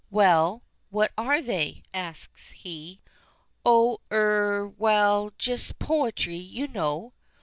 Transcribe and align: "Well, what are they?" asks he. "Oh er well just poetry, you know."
"Well, 0.09 0.63
what 0.89 1.11
are 1.15 1.41
they?" 1.43 1.83
asks 1.93 2.49
he. 2.49 3.01
"Oh 3.63 3.99
er 4.11 4.67
well 4.79 5.31
just 5.37 5.77
poetry, 5.77 6.37
you 6.37 6.65
know." 6.67 7.13